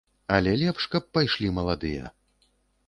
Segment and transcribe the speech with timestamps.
[0.37, 2.13] Але лепш, каб пайшлі маладыя.